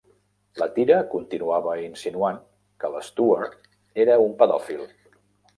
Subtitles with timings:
[0.61, 2.39] La tira continuava insinuant
[2.85, 3.71] que l'Stewart
[4.07, 4.83] era un pedòfil.